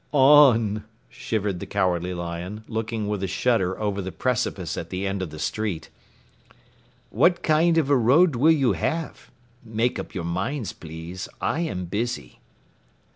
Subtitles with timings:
[0.13, 5.21] "On," shivered the Cowardly Lion, looking with a shudder over the precipice at the end
[5.21, 5.89] of the street.
[7.11, 9.29] "What kind of a road will you have?
[9.63, 11.29] Make up your minds, please.
[11.39, 12.39] I am busy."